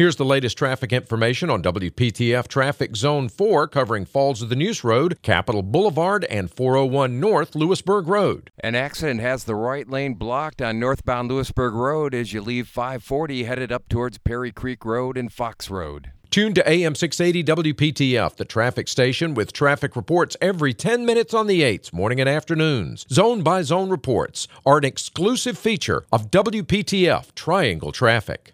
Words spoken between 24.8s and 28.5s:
exclusive feature of WPTF Triangle Traffic.